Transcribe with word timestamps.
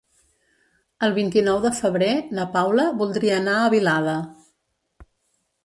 El 1.07 1.13
vint-i-nou 1.17 1.59
de 1.65 1.71
febrer 1.81 2.09
na 2.39 2.47
Paula 2.57 2.87
voldria 3.03 3.39
anar 3.43 3.61
a 3.67 3.71
Vilada. 3.77 4.19